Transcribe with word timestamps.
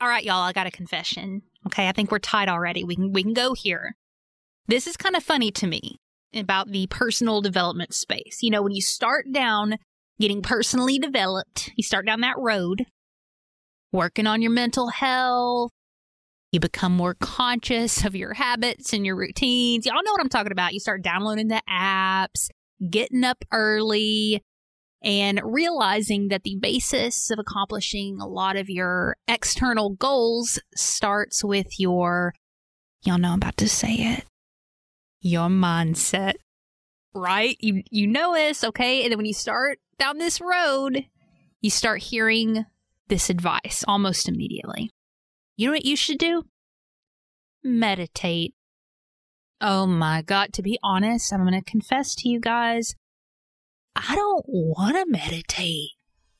All 0.00 0.08
right, 0.08 0.24
y'all, 0.24 0.42
I 0.42 0.52
got 0.52 0.66
a 0.66 0.70
confession. 0.70 1.42
Okay, 1.66 1.88
I 1.88 1.92
think 1.92 2.10
we're 2.10 2.18
tied 2.18 2.48
already. 2.48 2.84
We 2.84 2.96
can 2.96 3.12
we 3.12 3.22
can 3.22 3.34
go 3.34 3.54
here. 3.54 3.96
This 4.66 4.86
is 4.86 4.96
kind 4.96 5.16
of 5.16 5.22
funny 5.22 5.50
to 5.52 5.66
me 5.66 6.00
about 6.34 6.70
the 6.70 6.86
personal 6.86 7.40
development 7.40 7.92
space. 7.92 8.38
You 8.40 8.50
know, 8.50 8.62
when 8.62 8.72
you 8.72 8.80
start 8.80 9.26
down 9.32 9.76
getting 10.18 10.42
personally 10.42 10.98
developed, 10.98 11.70
you 11.76 11.82
start 11.82 12.06
down 12.06 12.20
that 12.20 12.38
road, 12.38 12.86
working 13.92 14.26
on 14.26 14.40
your 14.40 14.52
mental 14.52 14.88
health, 14.88 15.70
you 16.52 16.60
become 16.60 16.92
more 16.92 17.14
conscious 17.14 18.04
of 18.04 18.16
your 18.16 18.34
habits 18.34 18.92
and 18.92 19.06
your 19.06 19.16
routines. 19.16 19.86
Y'all 19.86 20.02
know 20.02 20.12
what 20.12 20.20
I'm 20.20 20.28
talking 20.28 20.52
about. 20.52 20.72
You 20.72 20.80
start 20.80 21.02
downloading 21.02 21.48
the 21.48 21.62
apps, 21.68 22.48
getting 22.88 23.22
up 23.22 23.44
early, 23.52 24.42
and 25.02 25.40
realizing 25.44 26.28
that 26.28 26.42
the 26.42 26.56
basis 26.60 27.30
of 27.30 27.38
accomplishing 27.38 28.20
a 28.20 28.26
lot 28.26 28.56
of 28.56 28.68
your 28.68 29.16
external 29.26 29.90
goals 29.90 30.58
starts 30.74 31.42
with 31.42 31.78
your, 31.78 32.34
y'all 33.02 33.18
know 33.18 33.30
I'm 33.30 33.36
about 33.36 33.56
to 33.58 33.68
say 33.68 33.94
it, 33.94 34.24
your 35.20 35.48
mindset. 35.48 36.34
Right? 37.12 37.56
You 37.58 37.82
you 37.90 38.06
know 38.06 38.34
this, 38.34 38.62
okay? 38.62 39.02
And 39.02 39.10
then 39.10 39.18
when 39.18 39.26
you 39.26 39.34
start 39.34 39.80
down 39.98 40.18
this 40.18 40.40
road, 40.40 41.06
you 41.60 41.68
start 41.68 42.02
hearing 42.02 42.66
this 43.08 43.28
advice 43.28 43.84
almost 43.88 44.28
immediately. 44.28 44.90
You 45.56 45.66
know 45.66 45.72
what 45.72 45.84
you 45.84 45.96
should 45.96 46.18
do? 46.18 46.44
Meditate. 47.64 48.54
Oh 49.60 49.86
my 49.86 50.22
God. 50.22 50.52
To 50.54 50.62
be 50.62 50.78
honest, 50.82 51.32
I'm 51.32 51.40
going 51.40 51.52
to 51.52 51.70
confess 51.70 52.14
to 52.14 52.28
you 52.28 52.40
guys, 52.40 52.94
I 53.96 54.14
don't 54.14 54.44
want 54.48 54.96
to 54.96 55.06
meditate. 55.06 55.90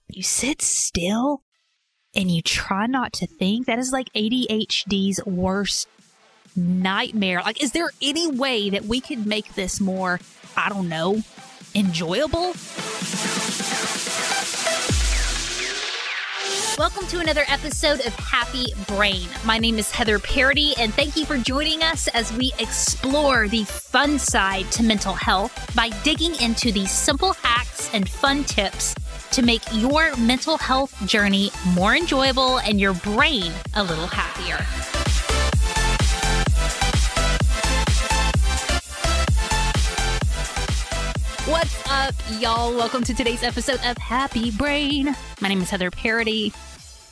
You 0.09 0.23
sit 0.23 0.63
still 0.63 1.43
and 2.15 2.31
you 2.31 2.43
try 2.43 2.87
not 2.87 3.13
to 3.15 3.27
think. 3.27 3.67
That 3.67 3.79
is 3.79 3.93
like 3.93 4.13
ADHD's 4.15 5.25
worst 5.25 5.89
nightmare. 6.57 7.43
Like, 7.45 7.63
is 7.63 7.73
there 7.73 7.91
any 8.03 8.31
way 8.31 8.71
that 8.71 8.85
we 8.85 9.01
could 9.01 9.27
make 9.27 9.55
this 9.55 9.81
more, 9.81 10.21
I 10.57 10.69
don't 10.69 10.89
know, 10.89 11.23
enjoyable? 11.75 12.55
Welcome 16.81 17.07
to 17.09 17.19
another 17.19 17.45
episode 17.49 18.01
of 18.07 18.15
Happy 18.15 18.73
Brain. 18.89 19.29
My 19.45 19.59
name 19.59 19.79
is 19.79 19.91
Heather 19.91 20.19
Parody, 20.19 20.75
and 20.79 20.95
thank 20.95 21.15
you 21.15 21.27
for 21.27 21.37
joining 21.37 21.83
us 21.83 22.09
as 22.09 22.33
we 22.33 22.55
explore 22.59 23.49
the 23.49 23.65
fun 23.65 24.19
side 24.19 24.65
to 24.73 24.83
mental 24.83 25.13
health 25.13 25.53
by 25.77 25.91
digging 26.05 26.35
into 26.41 26.73
the 26.73 26.87
simple 26.87 27.35
hacks 27.35 27.91
and 27.93 28.09
fun 28.09 28.45
tips 28.45 28.95
to 29.33 29.43
make 29.43 29.61
your 29.73 30.17
mental 30.17 30.57
health 30.57 30.97
journey 31.07 31.51
more 31.75 31.95
enjoyable 31.95 32.61
and 32.61 32.81
your 32.81 32.95
brain 32.95 33.53
a 33.75 33.83
little 33.83 34.07
happier. 34.07 34.57
What's 41.45 41.91
up, 41.91 42.15
y'all? 42.39 42.75
Welcome 42.75 43.05
to 43.05 43.13
today's 43.13 43.43
episode 43.43 43.81
of 43.85 43.99
Happy 43.99 44.51
Brain. 44.51 45.15
My 45.43 45.49
name 45.49 45.61
is 45.61 45.69
Heather 45.69 45.91
Parody. 45.91 46.55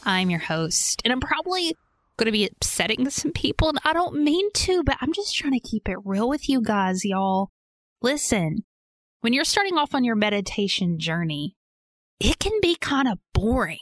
I'm 0.08 0.30
your 0.30 0.40
host, 0.40 1.02
and 1.04 1.12
I'm 1.12 1.20
probably 1.20 1.76
going 2.16 2.26
to 2.26 2.32
be 2.32 2.46
upsetting 2.46 3.10
some 3.10 3.30
people, 3.30 3.68
and 3.68 3.78
I 3.84 3.92
don't 3.92 4.24
mean 4.24 4.50
to, 4.54 4.82
but 4.82 4.96
I'm 5.02 5.12
just 5.12 5.36
trying 5.36 5.52
to 5.52 5.60
keep 5.60 5.86
it 5.86 5.98
real 6.02 6.30
with 6.30 6.48
you 6.48 6.62
guys, 6.62 7.04
y'all. 7.04 7.50
Listen, 8.00 8.64
when 9.20 9.34
you're 9.34 9.44
starting 9.44 9.76
off 9.76 9.94
on 9.94 10.04
your 10.04 10.16
meditation 10.16 10.98
journey, 10.98 11.56
it 12.18 12.38
can 12.38 12.58
be 12.62 12.74
kind 12.74 13.06
of 13.06 13.18
boring. 13.34 13.78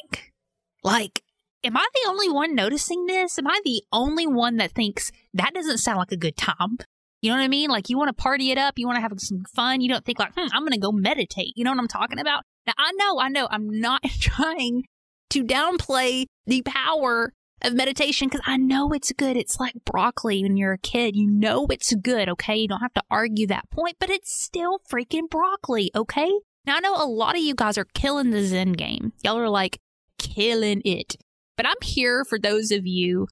Like, 0.83 1.23
am 1.63 1.77
I 1.77 1.87
the 1.95 2.11
only 2.11 2.29
one 2.29 2.57
noticing 2.57 3.07
this? 3.07 3.39
Am 3.39 3.47
I 3.47 3.61
the 3.65 3.85
only 3.93 4.27
one 4.27 4.57
that 4.57 4.73
thinks 4.73 5.13
that 5.33 5.55
doesn't 5.55 5.79
sound 5.79 5.99
like 5.99 6.11
a 6.11 6.17
good 6.17 6.37
time? 6.37 6.79
You 7.23 7.31
know 7.31 7.37
what 7.37 7.45
I 7.45 7.49
mean? 7.49 7.71
Like, 7.71 7.89
you 7.89 7.97
want 7.97 8.09
to 8.09 8.21
party 8.21 8.51
it 8.51 8.59
up, 8.59 8.75
you 8.77 8.87
want 8.89 8.97
to 8.97 9.03
have 9.03 9.13
some 9.19 9.45
fun. 9.55 9.81
You 9.81 9.89
don't 9.89 10.05
think, 10.05 10.19
like, 10.19 10.35
hmm, 10.37 10.49
I'm 10.53 10.63
going 10.63 10.73
to 10.73 10.79
go 10.79 10.91
meditate. 10.91 11.53
You 11.55 11.63
know 11.63 11.71
what 11.71 11.79
I'm 11.79 11.87
talking 11.87 12.19
about? 12.19 12.43
Now, 12.67 12.73
I 12.77 12.91
know, 12.97 13.21
I 13.21 13.29
know, 13.29 13.47
I'm 13.49 13.69
not 13.71 14.03
trying 14.21 14.83
to 15.31 15.45
downplay 15.45 16.27
the 16.47 16.63
power 16.63 17.33
of 17.63 17.75
meditation 17.75 18.29
because 18.29 18.45
I 18.47 18.57
know 18.57 18.93
it's 18.93 19.13
good. 19.13 19.37
It's 19.37 19.59
like 19.59 19.75
broccoli 19.85 20.43
when 20.43 20.57
you're 20.57 20.75
a 20.75 20.79
kid. 20.79 21.17
You 21.17 21.31
know 21.31 21.67
it's 21.71 21.95
good, 21.95 22.29
okay? 22.29 22.57
You 22.57 22.69
don't 22.69 22.81
have 22.81 22.95
to 22.95 23.03
argue 23.11 23.47
that 23.47 23.71
point, 23.71 23.97
but 23.99 24.11
it's 24.11 24.33
still 24.33 24.81
freaking 24.91 25.31
broccoli, 25.31 25.91
okay? 25.95 26.31
Now, 26.67 26.77
I 26.77 26.81
know 26.81 26.95
a 26.97 27.07
lot 27.07 27.37
of 27.37 27.43
you 27.43 27.55
guys 27.55 27.79
are 27.79 27.87
killing 27.95 28.31
the 28.31 28.45
Zen 28.45 28.73
game. 28.73 29.13
Y'all 29.23 29.39
are 29.39 29.49
like 29.49 29.79
killing 30.19 30.83
it. 30.85 31.17
But 31.57 31.67
I'm 31.67 31.81
here 31.83 32.25
for 32.25 32.39
those 32.39 32.71
of 32.71 32.87
you 32.87 33.29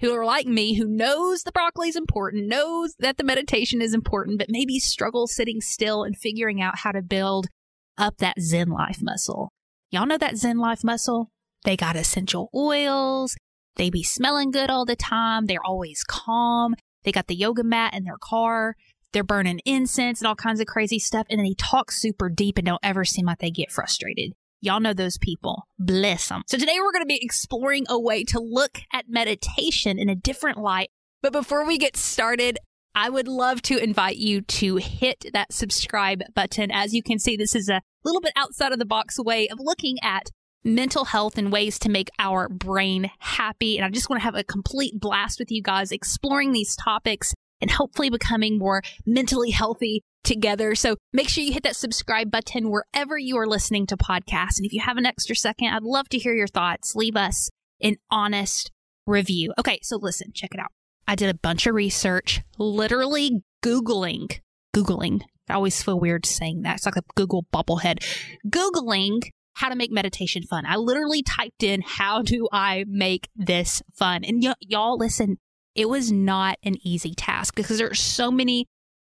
who 0.00 0.12
are 0.12 0.24
like 0.24 0.46
me, 0.46 0.74
who 0.74 0.86
knows 0.86 1.42
the 1.42 1.52
broccoli 1.52 1.88
is 1.88 1.96
important, 1.96 2.48
knows 2.48 2.94
that 2.98 3.18
the 3.18 3.24
meditation 3.24 3.80
is 3.80 3.94
important, 3.94 4.38
but 4.38 4.50
maybe 4.50 4.78
struggle 4.78 5.26
sitting 5.26 5.60
still 5.60 6.02
and 6.02 6.16
figuring 6.16 6.60
out 6.60 6.78
how 6.78 6.92
to 6.92 7.02
build 7.02 7.48
up 7.96 8.16
that 8.18 8.40
Zen 8.40 8.70
life 8.70 8.98
muscle. 9.00 9.50
Y'all 9.92 10.06
know 10.06 10.18
that 10.18 10.36
Zen 10.36 10.58
life 10.58 10.84
muscle? 10.84 11.32
They 11.64 11.76
got 11.76 11.96
essential 11.96 12.48
oils. 12.54 13.34
They 13.74 13.90
be 13.90 14.04
smelling 14.04 14.52
good 14.52 14.70
all 14.70 14.84
the 14.84 14.94
time. 14.94 15.46
They're 15.46 15.64
always 15.64 16.04
calm. 16.04 16.76
They 17.02 17.10
got 17.10 17.26
the 17.26 17.34
yoga 17.34 17.64
mat 17.64 17.92
in 17.92 18.04
their 18.04 18.18
car. 18.22 18.76
They're 19.12 19.24
burning 19.24 19.60
incense 19.64 20.20
and 20.20 20.28
all 20.28 20.36
kinds 20.36 20.60
of 20.60 20.68
crazy 20.68 21.00
stuff. 21.00 21.26
And 21.28 21.40
then 21.40 21.44
they 21.44 21.54
talk 21.54 21.90
super 21.90 22.28
deep 22.28 22.56
and 22.56 22.66
don't 22.66 22.78
ever 22.84 23.04
seem 23.04 23.26
like 23.26 23.38
they 23.38 23.50
get 23.50 23.72
frustrated. 23.72 24.32
Y'all 24.60 24.78
know 24.78 24.92
those 24.92 25.18
people. 25.18 25.66
Bless 25.76 26.28
them. 26.28 26.42
So 26.46 26.56
today 26.56 26.76
we're 26.78 26.92
going 26.92 27.02
to 27.02 27.06
be 27.06 27.18
exploring 27.20 27.86
a 27.88 27.98
way 27.98 28.22
to 28.24 28.38
look 28.38 28.78
at 28.92 29.08
meditation 29.08 29.98
in 29.98 30.08
a 30.08 30.14
different 30.14 30.58
light. 30.58 30.90
But 31.20 31.32
before 31.32 31.66
we 31.66 31.78
get 31.78 31.96
started, 31.96 32.58
I 32.94 33.08
would 33.10 33.28
love 33.28 33.62
to 33.62 33.82
invite 33.82 34.16
you 34.16 34.40
to 34.40 34.76
hit 34.76 35.26
that 35.32 35.52
subscribe 35.52 36.22
button. 36.34 36.70
As 36.70 36.92
you 36.92 37.02
can 37.02 37.18
see, 37.18 37.36
this 37.36 37.54
is 37.54 37.68
a 37.68 37.82
little 38.04 38.20
bit 38.20 38.32
outside 38.36 38.72
of 38.72 38.78
the 38.78 38.84
box 38.84 39.18
way 39.18 39.48
of 39.48 39.58
looking 39.60 39.96
at 40.02 40.30
mental 40.64 41.06
health 41.06 41.38
and 41.38 41.52
ways 41.52 41.78
to 41.80 41.88
make 41.88 42.10
our 42.18 42.48
brain 42.48 43.10
happy. 43.18 43.76
And 43.76 43.84
I 43.84 43.90
just 43.90 44.10
want 44.10 44.20
to 44.20 44.24
have 44.24 44.34
a 44.34 44.44
complete 44.44 44.98
blast 44.98 45.38
with 45.38 45.50
you 45.50 45.62
guys 45.62 45.92
exploring 45.92 46.52
these 46.52 46.76
topics 46.76 47.32
and 47.60 47.70
hopefully 47.70 48.10
becoming 48.10 48.58
more 48.58 48.82
mentally 49.06 49.50
healthy 49.50 50.02
together. 50.24 50.74
So 50.74 50.96
make 51.12 51.28
sure 51.28 51.44
you 51.44 51.52
hit 51.52 51.62
that 51.62 51.76
subscribe 51.76 52.30
button 52.30 52.70
wherever 52.70 53.16
you 53.16 53.38
are 53.38 53.46
listening 53.46 53.86
to 53.86 53.96
podcasts. 53.96 54.58
And 54.58 54.66
if 54.66 54.72
you 54.72 54.80
have 54.80 54.96
an 54.96 55.06
extra 55.06 55.36
second, 55.36 55.68
I'd 55.68 55.82
love 55.82 56.08
to 56.10 56.18
hear 56.18 56.34
your 56.34 56.46
thoughts. 56.46 56.94
Leave 56.94 57.16
us 57.16 57.50
an 57.80 57.96
honest 58.10 58.70
review. 59.06 59.54
Okay, 59.58 59.78
so 59.82 59.96
listen, 59.96 60.32
check 60.34 60.50
it 60.52 60.60
out. 60.60 60.72
I 61.10 61.16
did 61.16 61.28
a 61.28 61.34
bunch 61.34 61.66
of 61.66 61.74
research, 61.74 62.40
literally 62.56 63.42
Googling, 63.64 64.38
Googling. 64.72 65.22
I 65.48 65.54
always 65.54 65.82
feel 65.82 65.98
weird 65.98 66.24
saying 66.24 66.62
that. 66.62 66.76
It's 66.76 66.86
like 66.86 66.94
a 66.94 67.02
Google 67.16 67.46
bubblehead. 67.52 68.04
Googling 68.48 69.22
how 69.54 69.70
to 69.70 69.74
make 69.74 69.90
meditation 69.90 70.44
fun. 70.44 70.64
I 70.64 70.76
literally 70.76 71.24
typed 71.24 71.64
in, 71.64 71.82
how 71.84 72.22
do 72.22 72.46
I 72.52 72.84
make 72.86 73.28
this 73.34 73.82
fun? 73.92 74.22
And 74.22 74.40
y- 74.40 74.54
y'all 74.60 74.96
listen, 74.96 75.38
it 75.74 75.88
was 75.88 76.12
not 76.12 76.58
an 76.62 76.76
easy 76.86 77.12
task 77.16 77.56
because 77.56 77.78
there 77.78 77.90
are 77.90 77.94
so 77.94 78.30
many 78.30 78.68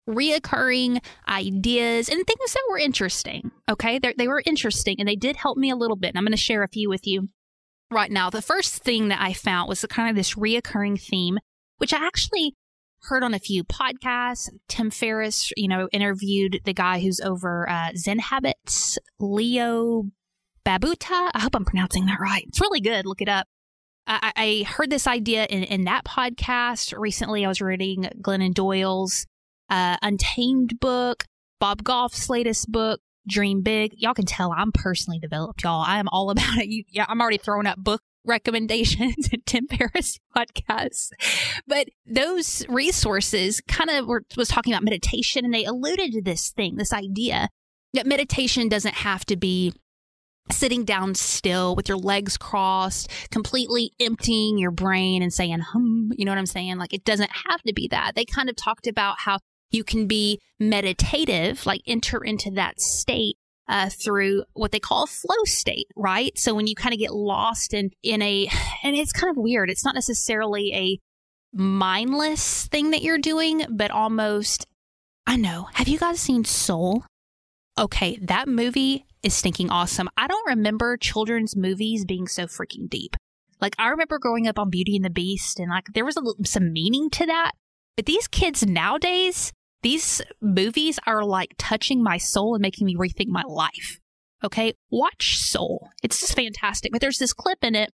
reoccurring 0.09 1.05
ideas 1.29 2.09
and 2.09 2.25
things 2.25 2.53
that 2.53 2.69
were 2.71 2.79
interesting. 2.79 3.51
Okay. 3.69 3.99
They're, 3.99 4.15
they 4.17 4.29
were 4.29 4.45
interesting 4.47 4.95
and 5.01 5.09
they 5.09 5.17
did 5.17 5.35
help 5.35 5.59
me 5.59 5.71
a 5.71 5.77
little 5.77 5.97
bit. 5.97 6.11
And 6.11 6.19
I'm 6.19 6.25
going 6.25 6.31
to 6.31 6.37
share 6.37 6.63
a 6.63 6.69
few 6.69 6.89
with 6.89 7.05
you 7.05 7.31
right 7.91 8.13
now. 8.13 8.31
The 8.31 8.41
first 8.41 8.85
thing 8.85 9.09
that 9.09 9.21
I 9.21 9.33
found 9.33 9.69
was 9.69 9.85
kind 9.91 10.09
of 10.09 10.15
this 10.15 10.37
reoccurring 10.37 11.03
theme 11.03 11.41
which 11.81 11.95
I 11.95 12.07
actually 12.07 12.55
heard 13.05 13.25
on 13.25 13.33
a 13.33 13.39
few 13.39 13.65
podcasts. 13.65 14.51
Tim 14.69 14.91
Ferriss, 14.91 15.51
you 15.57 15.67
know, 15.67 15.89
interviewed 15.93 16.61
the 16.65 16.75
guy 16.75 17.01
who's 17.01 17.21
over 17.21 17.69
uh, 17.69 17.91
Zen 17.97 18.19
Habits, 18.19 18.99
Leo 19.19 20.05
Babauta. 20.67 21.31
I 21.35 21.41
hope 21.41 21.55
I'm 21.55 21.65
pronouncing 21.65 22.07
that 22.07 22.21
right. 22.21 22.45
It's 22.47 22.61
really 22.61 22.81
good. 22.81 23.07
Look 23.07 23.23
it 23.23 23.29
up. 23.29 23.47
I, 24.07 24.33
I 24.37 24.65
heard 24.69 24.91
this 24.91 25.07
idea 25.07 25.47
in, 25.47 25.63
in 25.65 25.85
that 25.85 26.05
podcast 26.05 26.97
recently. 26.99 27.45
I 27.45 27.49
was 27.49 27.63
reading 27.63 28.11
Glennon 28.21 28.53
Doyle's 28.53 29.27
uh, 29.71 29.97
Untamed 30.03 30.81
book, 30.81 31.25
Bob 31.61 31.83
Goff's 31.83 32.29
latest 32.29 32.71
book, 32.71 33.01
Dream 33.27 33.63
Big. 33.63 33.93
Y'all 33.97 34.15
can 34.15 34.27
tell 34.27 34.53
I'm 34.53 34.73
personally 34.73 35.19
developed, 35.19 35.63
y'all. 35.63 35.83
I 35.83 35.99
am 35.99 36.09
all 36.09 36.31
about 36.31 36.59
it. 36.59 36.69
You, 36.69 36.85
yeah, 36.91 37.07
I'm 37.09 37.21
already 37.21 37.39
throwing 37.39 37.67
up 37.67 37.79
book 37.79 38.03
recommendations 38.25 39.29
in 39.33 39.43
Tim 39.47 39.67
Ferriss 39.67 40.19
podcasts. 40.37 41.11
But 41.67 41.89
those 42.07 42.65
resources 42.69 43.61
kind 43.69 43.91
of 43.91 44.07
were, 44.07 44.25
was 44.37 44.49
talking 44.49 44.73
about 44.73 44.85
meditation 44.85 45.45
and 45.45 45.55
they 45.55 45.65
alluded 45.65 46.13
to 46.13 46.23
this 46.23 46.51
thing, 46.51 46.77
this 46.77 46.93
idea 46.93 47.49
that 47.95 48.07
meditation 48.07 48.69
doesn't 48.69 48.95
have 48.95 49.25
to 49.27 49.37
be 49.37 49.73
sitting 50.51 50.85
down 50.85 51.15
still 51.15 51.77
with 51.77 51.89
your 51.89 51.99
legs 51.99 52.37
crossed, 52.37 53.11
completely 53.31 53.93
emptying 54.01 54.59
your 54.59 54.71
brain 54.71 55.23
and 55.23 55.33
saying, 55.33 55.61
hum, 55.61 56.11
you 56.17 56.25
know 56.25 56.33
what 56.33 56.39
I'm 56.39 56.47
saying? 56.47 56.79
Like 56.79 56.93
it 56.93 57.05
doesn't 57.05 57.31
have 57.49 57.63
to 57.63 57.73
be 57.73 57.89
that. 57.89 58.13
They 58.15 58.25
kind 58.25 58.49
of 58.49 58.57
talked 58.57 58.87
about 58.87 59.17
how 59.19 59.39
you 59.71 59.85
can 59.85 60.07
be 60.07 60.41
meditative, 60.59 61.67
like 61.67 61.83
enter 61.87 62.23
into 62.25 62.51
that 62.53 62.81
state 62.81 63.37
uh, 63.71 63.89
through 63.89 64.43
what 64.55 64.73
they 64.73 64.81
call 64.81 65.05
a 65.05 65.07
flow 65.07 65.45
state, 65.45 65.87
right? 65.97 66.37
So 66.37 66.55
when 66.55 66.67
you 66.67 66.75
kind 66.75 66.93
of 66.93 66.99
get 66.99 67.15
lost 67.15 67.73
in 67.73 67.91
in 68.03 68.21
a, 68.21 68.49
and 68.83 68.97
it's 68.97 69.13
kind 69.13 69.31
of 69.31 69.37
weird. 69.37 69.71
It's 69.71 69.85
not 69.85 69.95
necessarily 69.95 70.75
a 70.75 70.99
mindless 71.57 72.67
thing 72.67 72.91
that 72.91 73.03
you're 73.03 73.19
doing, 73.19 73.65
but 73.71 73.91
almost. 73.91 74.67
I 75.27 75.37
know. 75.37 75.69
Have 75.75 75.87
you 75.87 75.99
guys 75.99 76.19
seen 76.19 76.45
Soul? 76.45 77.05
Okay, 77.79 78.19
that 78.23 78.49
movie 78.49 79.07
is 79.23 79.35
stinking 79.35 79.71
awesome. 79.71 80.09
I 80.17 80.27
don't 80.27 80.49
remember 80.49 80.97
children's 80.97 81.55
movies 81.55 82.05
being 82.05 82.27
so 82.27 82.47
freaking 82.47 82.91
deep. 82.91 83.15
Like 83.61 83.77
I 83.79 83.89
remember 83.91 84.19
growing 84.19 84.49
up 84.49 84.59
on 84.59 84.71
Beauty 84.71 84.97
and 84.97 85.05
the 85.05 85.11
Beast, 85.11 85.61
and 85.61 85.71
like 85.71 85.87
there 85.95 86.05
was 86.05 86.17
a, 86.17 86.23
some 86.45 86.73
meaning 86.73 87.09
to 87.11 87.27
that. 87.27 87.53
But 87.97 88.07
these 88.07 88.27
kids 88.27 88.67
nowadays, 88.67 89.53
these 89.83 90.21
movies 90.41 90.99
are 91.07 91.25
like 91.25 91.55
touching 91.59 92.03
my 92.03 92.19
soul 92.19 92.55
and 92.55 92.63
making 92.63 92.87
me 92.87 92.97
rethink 92.97 93.29
my 93.29 93.43
life. 93.47 93.99
Okay, 94.43 94.75
watch 94.91 95.39
Soul. 95.39 95.91
It's 96.03 96.21
just 96.21 96.35
fantastic. 96.35 96.93
But 96.93 97.01
there's 97.01 97.19
this 97.19 97.33
clip 97.33 97.59
in 97.63 97.75
it 97.75 97.91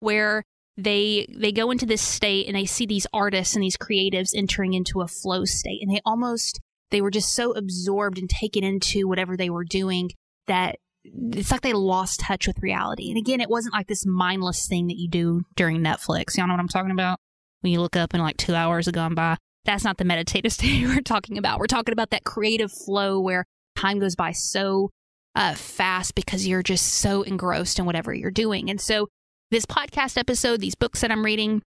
where 0.00 0.44
they 0.76 1.26
they 1.36 1.52
go 1.52 1.70
into 1.70 1.84
this 1.84 2.00
state 2.00 2.46
and 2.46 2.56
they 2.56 2.64
see 2.64 2.86
these 2.86 3.06
artists 3.12 3.54
and 3.54 3.62
these 3.62 3.76
creatives 3.76 4.30
entering 4.34 4.72
into 4.72 5.02
a 5.02 5.08
flow 5.08 5.44
state, 5.44 5.80
and 5.82 5.94
they 5.94 6.00
almost 6.04 6.60
they 6.90 7.00
were 7.00 7.10
just 7.10 7.34
so 7.34 7.52
absorbed 7.52 8.18
and 8.18 8.28
taken 8.28 8.64
into 8.64 9.06
whatever 9.06 9.36
they 9.36 9.50
were 9.50 9.64
doing 9.64 10.10
that 10.46 10.76
it's 11.04 11.50
like 11.50 11.62
they 11.62 11.72
lost 11.72 12.20
touch 12.20 12.46
with 12.46 12.58
reality. 12.60 13.08
And 13.08 13.16
again, 13.16 13.40
it 13.40 13.48
wasn't 13.48 13.74
like 13.74 13.86
this 13.86 14.04
mindless 14.04 14.66
thing 14.66 14.86
that 14.88 14.98
you 14.98 15.08
do 15.08 15.42
during 15.56 15.78
Netflix. 15.78 16.36
Y'all 16.36 16.46
know 16.46 16.52
what 16.52 16.60
I'm 16.60 16.68
talking 16.68 16.90
about? 16.90 17.18
When 17.60 17.72
you 17.72 17.80
look 17.80 17.96
up 17.96 18.12
and 18.12 18.22
like 18.22 18.36
two 18.36 18.54
hours 18.54 18.86
have 18.86 18.94
gone 18.94 19.14
by. 19.14 19.36
That's 19.70 19.84
not 19.84 19.98
the 19.98 20.04
meditative 20.04 20.52
state 20.52 20.86
we're 20.86 21.00
talking 21.00 21.38
about. 21.38 21.58
We're 21.58 21.66
talking 21.66 21.92
about 21.92 22.10
that 22.10 22.24
creative 22.24 22.72
flow 22.72 23.20
where 23.20 23.44
time 23.76 23.98
goes 23.98 24.16
by 24.16 24.32
so 24.32 24.90
uh, 25.34 25.54
fast 25.54 26.14
because 26.14 26.46
you're 26.46 26.62
just 26.62 26.94
so 26.94 27.22
engrossed 27.22 27.78
in 27.78 27.86
whatever 27.86 28.12
you're 28.12 28.30
doing. 28.30 28.68
And 28.68 28.80
so, 28.80 29.08
this 29.50 29.66
podcast 29.66 30.16
episode, 30.16 30.60
these 30.60 30.76
books 30.76 31.00
that 31.00 31.10
I'm 31.10 31.24
reading, 31.24 31.62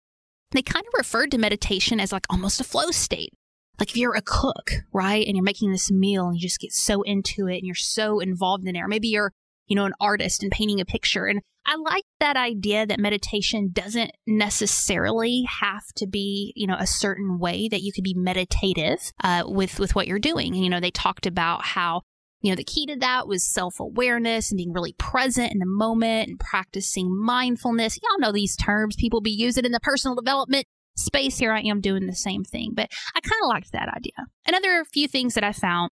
they 0.50 0.62
kind 0.62 0.84
of 0.84 0.92
referred 0.96 1.30
to 1.30 1.38
meditation 1.38 2.00
as 2.00 2.12
like 2.12 2.24
almost 2.28 2.60
a 2.60 2.64
flow 2.64 2.90
state 2.90 3.32
like 3.78 3.90
if 3.90 3.96
you're 3.96 4.16
a 4.16 4.22
cook, 4.22 4.72
right, 4.92 5.24
and 5.26 5.36
you're 5.36 5.44
making 5.44 5.70
this 5.70 5.90
meal 5.90 6.28
and 6.28 6.36
you 6.36 6.42
just 6.42 6.60
get 6.60 6.72
so 6.72 7.02
into 7.02 7.46
it 7.46 7.58
and 7.58 7.66
you're 7.66 7.74
so 7.74 8.18
involved 8.18 8.66
in 8.66 8.74
it, 8.74 8.80
or 8.80 8.88
maybe 8.88 9.08
you're, 9.08 9.32
you 9.66 9.76
know, 9.76 9.84
an 9.84 9.94
artist 10.00 10.42
and 10.42 10.50
painting 10.50 10.80
a 10.80 10.84
picture. 10.84 11.26
And 11.26 11.42
I 11.70 11.76
like 11.76 12.04
that 12.20 12.36
idea 12.36 12.86
that 12.86 12.98
meditation 12.98 13.68
doesn't 13.70 14.12
necessarily 14.26 15.46
have 15.60 15.84
to 15.96 16.06
be, 16.06 16.54
you 16.56 16.66
know, 16.66 16.76
a 16.78 16.86
certain 16.86 17.38
way 17.38 17.68
that 17.68 17.82
you 17.82 17.92
could 17.92 18.04
be 18.04 18.14
meditative 18.16 19.12
uh, 19.22 19.42
with 19.46 19.78
with 19.78 19.94
what 19.94 20.06
you're 20.06 20.18
doing. 20.18 20.54
You 20.54 20.70
know, 20.70 20.80
they 20.80 20.90
talked 20.90 21.26
about 21.26 21.66
how 21.66 22.00
you 22.40 22.52
know, 22.52 22.56
the 22.56 22.64
key 22.64 22.86
to 22.86 22.96
that 22.96 23.28
was 23.28 23.44
self 23.44 23.80
awareness 23.80 24.50
and 24.50 24.56
being 24.56 24.72
really 24.72 24.94
present 24.94 25.52
in 25.52 25.58
the 25.58 25.66
moment 25.66 26.30
and 26.30 26.40
practicing 26.40 27.14
mindfulness. 27.14 27.98
Y'all 28.02 28.18
know 28.18 28.32
these 28.32 28.56
terms 28.56 28.96
people 28.96 29.20
be 29.20 29.30
using 29.30 29.66
in 29.66 29.72
the 29.72 29.80
personal 29.80 30.14
development 30.14 30.64
space, 30.96 31.38
here 31.38 31.52
I 31.52 31.60
am 31.60 31.80
doing 31.80 32.06
the 32.06 32.14
same 32.14 32.44
thing. 32.44 32.72
But 32.74 32.88
I 33.14 33.20
kind 33.20 33.42
of 33.42 33.48
liked 33.48 33.72
that 33.72 33.88
idea. 33.94 34.26
Another 34.46 34.84
few 34.84 35.06
things 35.06 35.34
that 35.34 35.44
I 35.44 35.52
found 35.52 35.90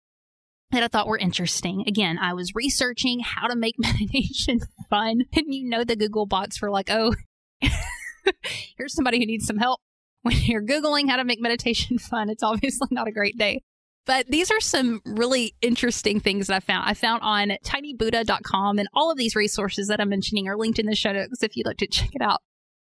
that 0.73 0.83
I 0.83 0.87
thought 0.87 1.07
were 1.07 1.17
interesting. 1.17 1.83
Again, 1.87 2.17
I 2.17 2.33
was 2.33 2.55
researching 2.55 3.19
how 3.19 3.47
to 3.47 3.55
make 3.55 3.75
meditation 3.77 4.59
fun. 4.89 5.23
And 5.33 5.53
you 5.53 5.69
know, 5.69 5.83
the 5.83 5.95
Google 5.95 6.25
bots 6.25 6.61
were 6.61 6.69
like, 6.69 6.89
oh, 6.89 7.15
here's 8.77 8.93
somebody 8.93 9.19
who 9.19 9.25
needs 9.25 9.45
some 9.45 9.57
help. 9.57 9.79
When 10.21 10.37
you're 10.37 10.63
Googling 10.63 11.09
how 11.09 11.17
to 11.17 11.25
make 11.25 11.41
meditation 11.41 11.97
fun, 11.97 12.29
it's 12.29 12.43
obviously 12.43 12.87
not 12.91 13.07
a 13.07 13.11
great 13.11 13.37
day. 13.37 13.61
But 14.05 14.27
these 14.27 14.51
are 14.51 14.59
some 14.59 15.01
really 15.05 15.55
interesting 15.61 16.19
things 16.19 16.47
that 16.47 16.55
I 16.55 16.59
found. 16.59 16.89
I 16.89 16.93
found 16.93 17.21
on 17.23 17.53
tinybuddha.com, 17.65 18.79
and 18.79 18.89
all 18.93 19.11
of 19.11 19.17
these 19.17 19.35
resources 19.35 19.87
that 19.87 20.01
I'm 20.01 20.09
mentioning 20.09 20.47
are 20.47 20.57
linked 20.57 20.79
in 20.79 20.87
the 20.87 20.95
show 20.95 21.13
notes 21.13 21.41
if 21.41 21.55
you'd 21.55 21.65
like 21.65 21.77
to 21.77 21.87
check 21.87 22.09
it 22.13 22.21
out. 22.21 22.41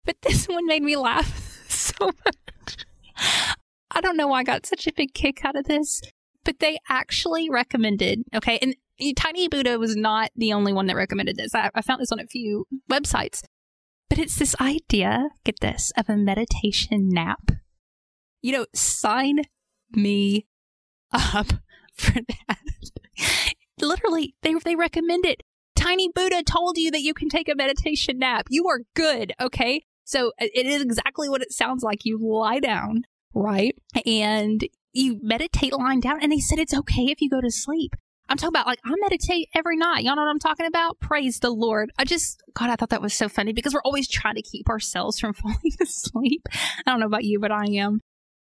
But 0.06 0.18
this 0.22 0.48
one 0.48 0.68
made 0.68 0.84
me 0.84 0.96
laugh 0.96 1.66
so 1.70 2.06
much. 2.06 2.86
I 3.90 4.02
don't 4.02 4.18
know 4.18 4.28
why 4.28 4.40
I 4.40 4.44
got 4.44 4.66
such 4.66 4.86
a 4.86 4.94
big 4.94 5.14
kick 5.14 5.44
out 5.44 5.56
of 5.56 5.66
this, 5.66 6.02
but 6.48 6.60
they 6.60 6.80
actually 6.88 7.50
recommended, 7.50 8.24
okay, 8.34 8.58
and 8.62 8.74
Tiny 9.18 9.50
Buddha 9.50 9.78
was 9.78 9.98
not 9.98 10.32
the 10.34 10.54
only 10.54 10.72
one 10.72 10.88
that 10.88 10.96
recommended 10.96 11.36
this. 11.36 11.54
I, 11.54 11.70
I 11.76 11.82
found 11.82 12.00
this 12.00 12.12
on 12.14 12.22
a 12.22 12.26
few 12.26 12.66
websites, 12.90 13.44
but 14.10 14.18
it's 14.18 14.38
this 14.38 14.56
idea, 14.62 15.28
get 15.44 15.60
this, 15.60 15.92
of 15.98 16.08
a 16.08 16.16
meditation 16.16 17.10
nap. 17.10 17.52
You 18.42 18.54
know, 18.54 18.66
sign 18.74 19.42
me 19.92 20.48
up 21.12 21.48
for 21.94 22.14
that. 22.14 22.60
Literally, 23.82 24.34
they, 24.42 24.54
they 24.64 24.78
recommend 24.78 25.26
it. 25.26 25.44
Tiny 25.76 26.08
Buddha 26.16 26.44
told 26.44 26.78
you 26.78 26.92
that 26.92 27.02
you 27.02 27.14
can 27.14 27.28
take 27.28 27.50
a 27.50 27.56
meditation 27.56 28.20
nap. 28.20 28.46
You 28.50 28.70
are 28.70 28.80
good, 28.96 29.34
okay? 29.42 29.84
So 30.06 30.32
it 30.40 30.66
is 30.66 30.82
exactly 30.82 31.28
what 31.28 31.42
it 31.42 31.52
sounds 31.52 31.84
like. 31.84 32.06
You 32.06 32.18
lie 32.18 32.62
down, 32.62 33.04
right? 33.34 33.76
And 34.06 34.64
you 34.94 35.20
meditate 35.22 35.74
lying 35.74 36.00
down. 36.00 36.20
And 36.22 36.32
they 36.32 36.40
said 36.40 36.60
it's 36.60 36.74
okay 36.74 37.06
if 37.06 37.22
you 37.22 37.30
go 37.30 37.42
to 37.42 37.52
sleep. 37.52 37.96
I'm 38.30 38.38
talking 38.38 38.50
about 38.50 38.68
like 38.68 38.80
I 38.84 38.92
meditate 38.98 39.48
every 39.56 39.78
night. 39.78 40.04
Y'all 40.04 40.16
know 40.16 40.24
what 40.24 40.30
I'm 40.30 40.40
talking 40.40 40.66
about? 40.66 41.00
Praise 41.00 41.40
the 41.40 41.50
Lord. 41.50 41.92
I 41.98 42.04
just 42.04 42.42
God, 42.54 42.70
I 42.70 42.76
thought 42.76 42.90
that 42.90 43.02
was 43.02 43.14
so 43.14 43.30
funny 43.30 43.54
because 43.54 43.74
we're 43.74 43.82
always 43.82 44.08
trying 44.08 44.36
to 44.36 44.42
keep 44.42 44.70
ourselves 44.70 45.20
from 45.20 45.34
falling 45.34 45.74
asleep. 45.82 46.42
I 46.86 46.92
don't 46.92 47.00
know 47.00 47.06
about 47.06 47.24
you, 47.24 47.40
but 47.40 47.52
I 47.52 47.66
am. 47.66 48.02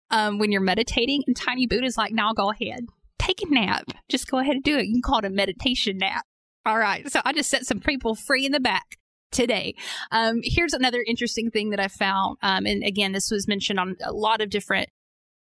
Um, 0.10 0.38
when 0.38 0.52
you're 0.52 0.62
meditating, 0.62 1.24
and 1.26 1.36
Tiny 1.36 1.66
Buddha's 1.66 1.98
like, 1.98 2.14
now 2.14 2.34
go 2.34 2.52
ahead, 2.52 2.86
take 3.18 3.42
a 3.42 3.50
nap. 3.50 3.86
Just 4.10 4.30
go 4.30 4.38
ahead 4.38 4.56
and 4.56 4.64
do 4.64 4.78
it. 4.78 4.86
You 4.86 4.94
can 4.94 5.02
call 5.02 5.20
it 5.20 5.26
a 5.26 5.30
meditation 5.30 5.98
nap. 5.98 6.24
All 6.66 6.78
right. 6.78 7.10
So 7.12 7.20
I 7.26 7.34
just 7.34 7.50
set 7.50 7.66
some 7.66 7.80
people 7.80 8.14
free 8.14 8.46
in 8.46 8.52
the 8.52 8.60
back 8.60 8.98
today. 9.32 9.76
Um, 10.12 10.42
here's 10.44 10.74
another 10.74 11.04
interesting 11.06 11.50
thing 11.50 11.72
that 11.72 11.80
I 11.80 11.88
found. 11.88 12.38
Um, 12.44 12.66
and 12.66 12.84
again, 12.84 13.12
this 13.12 13.32
was 13.32 13.48
mentioned 13.48 13.80
on 13.80 13.96
a 14.04 14.14
lot 14.14 14.40
of 14.40 14.50
different 14.50 14.90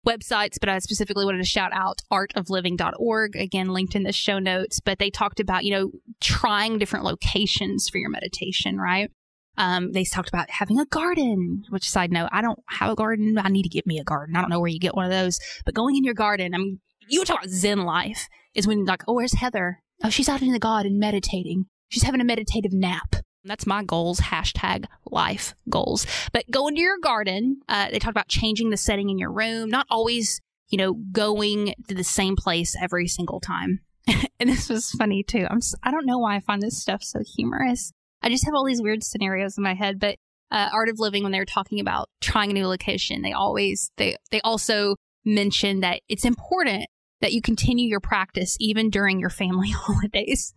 websites, 0.07 0.57
but 0.59 0.69
I 0.69 0.79
specifically 0.79 1.25
wanted 1.25 1.39
to 1.39 1.45
shout 1.45 1.71
out 1.73 2.01
artofliving.org, 2.11 3.35
again, 3.35 3.69
linked 3.69 3.95
in 3.95 4.03
the 4.03 4.11
show 4.11 4.39
notes. 4.39 4.79
But 4.79 4.99
they 4.99 5.09
talked 5.09 5.39
about, 5.39 5.63
you 5.63 5.71
know, 5.71 5.91
trying 6.19 6.77
different 6.77 7.05
locations 7.05 7.89
for 7.89 7.97
your 7.97 8.09
meditation, 8.09 8.77
right? 8.77 9.11
Um, 9.57 9.91
they 9.91 10.03
talked 10.03 10.29
about 10.29 10.49
having 10.49 10.79
a 10.79 10.85
garden, 10.85 11.63
which 11.69 11.89
side 11.89 12.11
note, 12.11 12.29
I 12.31 12.41
don't 12.41 12.59
have 12.69 12.89
a 12.89 12.95
garden. 12.95 13.37
I 13.37 13.49
need 13.49 13.63
to 13.63 13.69
get 13.69 13.85
me 13.85 13.99
a 13.99 14.03
garden. 14.03 14.35
I 14.35 14.41
don't 14.41 14.49
know 14.49 14.59
where 14.59 14.69
you 14.69 14.79
get 14.79 14.95
one 14.95 15.05
of 15.05 15.11
those, 15.11 15.39
but 15.65 15.73
going 15.75 15.97
in 15.97 16.03
your 16.03 16.13
garden, 16.13 16.53
I 16.55 16.57
mean, 16.57 16.79
you 17.09 17.25
talk 17.25 17.39
about 17.39 17.49
Zen 17.49 17.79
life 17.79 18.27
is 18.55 18.65
when 18.65 18.85
like, 18.85 19.03
oh, 19.07 19.13
where's 19.13 19.33
Heather? 19.33 19.79
Oh, 20.03 20.09
she's 20.09 20.29
out 20.29 20.41
in 20.41 20.51
the 20.51 20.59
garden 20.59 20.97
meditating. 20.97 21.65
She's 21.89 22.03
having 22.03 22.21
a 22.21 22.25
meditative 22.25 22.71
nap. 22.71 23.17
That's 23.43 23.65
my 23.65 23.83
goals. 23.83 24.19
Hashtag 24.19 24.85
life 25.09 25.55
goals. 25.69 26.05
But 26.31 26.49
go 26.51 26.67
into 26.67 26.81
your 26.81 26.99
garden. 26.99 27.61
Uh, 27.67 27.89
they 27.91 27.99
talk 27.99 28.11
about 28.11 28.27
changing 28.27 28.69
the 28.69 28.77
setting 28.77 29.09
in 29.09 29.17
your 29.17 29.31
room, 29.31 29.69
not 29.69 29.87
always, 29.89 30.39
you 30.69 30.77
know, 30.77 30.93
going 30.93 31.73
to 31.87 31.95
the 31.95 32.03
same 32.03 32.35
place 32.35 32.75
every 32.81 33.07
single 33.07 33.39
time. 33.39 33.79
and 34.39 34.49
this 34.49 34.69
was 34.69 34.91
funny 34.91 35.23
too. 35.23 35.47
I'm, 35.49 35.59
I 35.83 35.91
don't 35.91 36.05
know 36.05 36.19
why 36.19 36.35
I 36.35 36.39
find 36.39 36.61
this 36.61 36.79
stuff 36.79 37.03
so 37.03 37.19
humorous. 37.35 37.91
I 38.21 38.29
just 38.29 38.45
have 38.45 38.53
all 38.53 38.65
these 38.65 38.81
weird 38.81 39.03
scenarios 39.03 39.57
in 39.57 39.63
my 39.63 39.73
head. 39.73 39.99
But 39.99 40.17
uh, 40.51 40.69
Art 40.71 40.89
of 40.89 40.99
Living, 40.99 41.23
when 41.23 41.31
they 41.31 41.39
were 41.39 41.45
talking 41.45 41.79
about 41.79 42.09
trying 42.19 42.51
a 42.51 42.53
new 42.53 42.67
location, 42.67 43.21
they 43.21 43.31
always 43.31 43.91
they 43.97 44.17
they 44.31 44.41
also 44.41 44.95
mention 45.25 45.79
that 45.79 46.01
it's 46.09 46.25
important 46.25 46.87
that 47.21 47.33
you 47.33 47.41
continue 47.41 47.87
your 47.87 47.99
practice 47.99 48.57
even 48.59 48.89
during 48.89 49.19
your 49.19 49.29
family 49.29 49.69
holidays. 49.75 50.53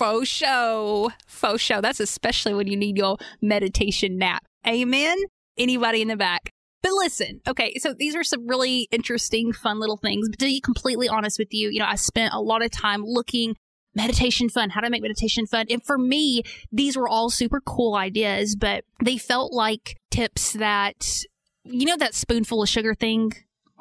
Faux 0.00 0.26
show. 0.26 1.12
Faux 1.26 1.60
show. 1.60 1.82
That's 1.82 2.00
especially 2.00 2.54
when 2.54 2.66
you 2.66 2.74
need 2.74 2.96
your 2.96 3.18
meditation 3.42 4.16
nap. 4.16 4.42
Amen? 4.66 5.18
Anybody 5.58 6.00
in 6.00 6.08
the 6.08 6.16
back? 6.16 6.48
But 6.82 6.92
listen, 6.92 7.42
okay, 7.46 7.74
so 7.76 7.92
these 7.92 8.16
are 8.16 8.24
some 8.24 8.48
really 8.48 8.88
interesting, 8.90 9.52
fun 9.52 9.78
little 9.78 9.98
things. 9.98 10.30
But 10.30 10.38
to 10.38 10.46
be 10.46 10.58
completely 10.58 11.06
honest 11.06 11.38
with 11.38 11.52
you, 11.52 11.68
you 11.68 11.80
know, 11.80 11.84
I 11.84 11.96
spent 11.96 12.32
a 12.32 12.40
lot 12.40 12.64
of 12.64 12.70
time 12.70 13.02
looking 13.04 13.56
meditation 13.94 14.48
fun, 14.48 14.70
how 14.70 14.80
to 14.80 14.88
make 14.88 15.02
meditation 15.02 15.46
fun. 15.46 15.66
And 15.68 15.84
for 15.84 15.98
me, 15.98 16.44
these 16.72 16.96
were 16.96 17.06
all 17.06 17.28
super 17.28 17.60
cool 17.60 17.94
ideas, 17.94 18.56
but 18.56 18.84
they 19.04 19.18
felt 19.18 19.52
like 19.52 19.98
tips 20.10 20.54
that, 20.54 21.26
you 21.64 21.84
know, 21.84 21.98
that 21.98 22.14
spoonful 22.14 22.62
of 22.62 22.70
sugar 22.70 22.94
thing? 22.94 23.32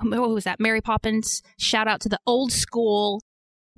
What 0.01 0.31
was 0.31 0.43
that? 0.43 0.59
Mary 0.59 0.81
Poppins. 0.81 1.41
Shout 1.57 1.87
out 1.87 2.01
to 2.01 2.09
the 2.09 2.19
old 2.27 2.51
school 2.51 3.21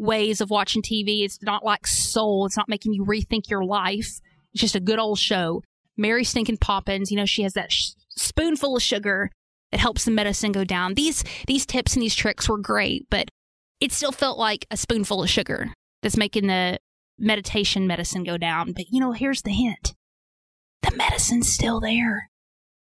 ways 0.01 0.41
of 0.41 0.49
watching 0.49 0.81
TV. 0.81 1.23
It's 1.23 1.41
not 1.41 1.63
like 1.63 1.85
soul. 1.85 2.45
It's 2.45 2.57
not 2.57 2.67
making 2.67 2.93
you 2.93 3.05
rethink 3.05 3.49
your 3.49 3.63
life. 3.63 4.19
It's 4.53 4.61
just 4.61 4.75
a 4.75 4.79
good 4.79 4.99
old 4.99 5.19
show. 5.19 5.61
Mary 5.95 6.23
Stinkin' 6.23 6.57
Poppins, 6.57 7.11
you 7.11 7.17
know, 7.17 7.25
she 7.25 7.43
has 7.43 7.53
that 7.53 7.71
sh- 7.71 7.91
spoonful 8.09 8.75
of 8.75 8.81
sugar 8.81 9.29
that 9.71 9.79
helps 9.79 10.03
the 10.03 10.11
medicine 10.11 10.51
go 10.51 10.63
down. 10.63 10.95
These 10.95 11.23
these 11.47 11.65
tips 11.65 11.93
and 11.93 12.01
these 12.01 12.15
tricks 12.15 12.49
were 12.49 12.57
great, 12.57 13.07
but 13.09 13.29
it 13.79 13.91
still 13.91 14.11
felt 14.11 14.37
like 14.37 14.65
a 14.71 14.77
spoonful 14.77 15.23
of 15.23 15.29
sugar 15.29 15.73
that's 16.01 16.17
making 16.17 16.47
the 16.47 16.79
meditation 17.17 17.87
medicine 17.87 18.23
go 18.23 18.37
down. 18.37 18.73
But 18.73 18.85
you 18.89 18.99
know, 18.99 19.11
here's 19.11 19.43
the 19.43 19.51
hint. 19.51 19.93
The 20.81 20.95
medicine's 20.95 21.47
still 21.47 21.79
there. 21.79 22.29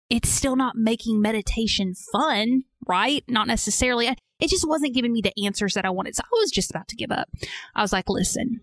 It's 0.08 0.28
still 0.28 0.56
not 0.56 0.76
making 0.76 1.20
meditation 1.20 1.94
fun, 2.12 2.62
right? 2.86 3.22
Not 3.28 3.46
necessarily 3.46 4.14
it 4.42 4.50
just 4.50 4.66
wasn't 4.66 4.94
giving 4.94 5.12
me 5.12 5.20
the 5.22 5.32
answers 5.44 5.74
that 5.74 5.84
I 5.84 5.90
wanted. 5.90 6.16
So 6.16 6.22
I 6.24 6.28
was 6.32 6.50
just 6.50 6.70
about 6.70 6.88
to 6.88 6.96
give 6.96 7.12
up. 7.12 7.28
I 7.74 7.82
was 7.82 7.92
like, 7.92 8.08
listen, 8.08 8.60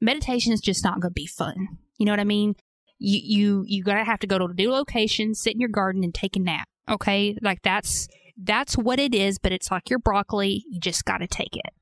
meditation 0.00 0.52
is 0.52 0.60
just 0.60 0.84
not 0.84 1.00
going 1.00 1.10
to 1.10 1.14
be 1.14 1.26
fun. 1.26 1.78
You 1.98 2.06
know 2.06 2.12
what 2.12 2.20
I 2.20 2.24
mean? 2.24 2.54
You 2.98 3.20
you 3.22 3.64
you 3.66 3.82
gotta 3.82 4.04
have 4.04 4.20
to 4.20 4.26
go 4.26 4.38
to 4.38 4.44
a 4.44 4.54
new 4.54 4.70
location, 4.70 5.34
sit 5.34 5.54
in 5.54 5.60
your 5.60 5.68
garden, 5.68 6.04
and 6.04 6.14
take 6.14 6.36
a 6.36 6.40
nap. 6.40 6.68
Okay, 6.88 7.36
like 7.42 7.60
that's 7.62 8.08
that's 8.36 8.78
what 8.78 9.00
it 9.00 9.14
is. 9.14 9.38
But 9.38 9.52
it's 9.52 9.70
like 9.70 9.90
your 9.90 9.98
broccoli. 9.98 10.64
You 10.68 10.78
just 10.78 11.04
got 11.04 11.18
to 11.18 11.26
take 11.26 11.56
it. 11.56 11.72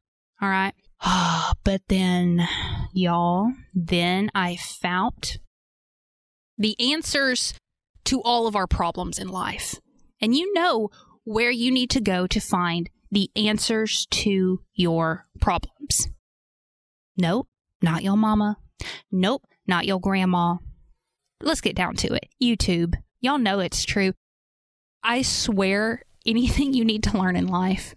All 0.40 0.49
right. 0.49 0.72
but 1.64 1.82
then, 1.88 2.49
y'all, 2.92 3.52
then 3.75 4.30
I 4.34 4.56
found 4.56 5.38
the 6.56 6.76
answers 6.92 7.54
to 8.04 8.22
all 8.22 8.46
of 8.46 8.56
our 8.56 8.66
problems 8.66 9.18
in 9.18 9.28
life. 9.28 9.76
And 10.20 10.34
you 10.34 10.52
know 10.54 10.90
where 11.25 11.50
you 11.50 11.70
need 11.70 11.90
to 11.90 12.00
go 12.00 12.26
to 12.26 12.40
find 12.40 12.88
the 13.12 13.31
answers 13.37 14.07
to 14.11 14.62
your 14.75 15.26
problems. 15.40 16.09
Nope, 17.16 17.47
not 17.83 18.02
your 18.02 18.16
mama. 18.16 18.57
Nope, 19.12 19.45
not 19.66 19.87
your 19.87 20.00
grandma. 20.00 20.57
Let's 21.40 21.61
get 21.61 21.76
down 21.76 21.95
to 21.97 22.14
it. 22.14 22.28
YouTube. 22.42 22.95
Y'all 23.21 23.38
know 23.38 23.61
it's 23.61 23.85
true. 23.85 24.12
I 25.04 25.23
swear, 25.23 26.02
anything 26.25 26.73
you 26.73 26.85
need 26.85 27.02
to 27.04 27.19
learn 27.19 27.37
in 27.37 27.47
life, 27.47 27.95